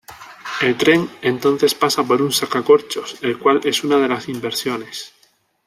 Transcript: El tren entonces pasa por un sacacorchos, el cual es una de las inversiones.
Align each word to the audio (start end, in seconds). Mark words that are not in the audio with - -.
El 0.63 0.77
tren 0.79 1.07
entonces 1.21 1.75
pasa 1.75 2.01
por 2.03 2.23
un 2.23 2.31
sacacorchos, 2.31 3.17
el 3.21 3.37
cual 3.37 3.61
es 3.65 3.83
una 3.83 3.97
de 3.97 4.07
las 4.07 4.29
inversiones. 4.29 5.13